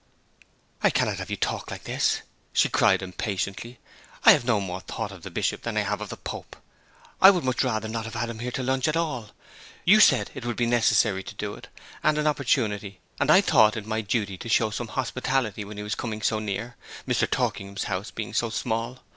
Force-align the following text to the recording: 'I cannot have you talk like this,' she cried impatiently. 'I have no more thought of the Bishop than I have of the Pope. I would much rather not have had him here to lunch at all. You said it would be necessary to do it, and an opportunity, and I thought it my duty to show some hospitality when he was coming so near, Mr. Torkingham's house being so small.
'I 0.81 0.89
cannot 0.89 1.17
have 1.17 1.29
you 1.29 1.35
talk 1.35 1.69
like 1.69 1.83
this,' 1.83 2.21
she 2.53 2.69
cried 2.69 3.03
impatiently. 3.03 3.77
'I 4.25 4.31
have 4.31 4.45
no 4.45 4.59
more 4.59 4.79
thought 4.81 5.11
of 5.11 5.21
the 5.21 5.29
Bishop 5.29 5.61
than 5.61 5.77
I 5.77 5.81
have 5.81 6.01
of 6.01 6.09
the 6.09 6.17
Pope. 6.17 6.55
I 7.21 7.29
would 7.29 7.43
much 7.43 7.63
rather 7.63 7.87
not 7.87 8.05
have 8.05 8.15
had 8.15 8.27
him 8.27 8.39
here 8.39 8.49
to 8.53 8.63
lunch 8.63 8.87
at 8.87 8.97
all. 8.97 9.29
You 9.85 9.99
said 9.99 10.31
it 10.33 10.43
would 10.43 10.55
be 10.57 10.65
necessary 10.65 11.21
to 11.21 11.35
do 11.35 11.53
it, 11.53 11.67
and 12.01 12.17
an 12.17 12.25
opportunity, 12.25 12.99
and 13.19 13.29
I 13.29 13.41
thought 13.41 13.77
it 13.77 13.85
my 13.85 14.01
duty 14.01 14.39
to 14.39 14.49
show 14.49 14.71
some 14.71 14.87
hospitality 14.87 15.63
when 15.63 15.77
he 15.77 15.83
was 15.83 15.93
coming 15.93 16.23
so 16.23 16.39
near, 16.39 16.77
Mr. 17.07 17.29
Torkingham's 17.29 17.83
house 17.83 18.09
being 18.09 18.33
so 18.33 18.49
small. 18.49 19.01